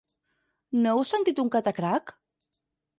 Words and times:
No 0.85 0.95
heu 0.95 1.05
sentit 1.11 1.43
un 1.47 1.55
catacrac? 1.59 2.19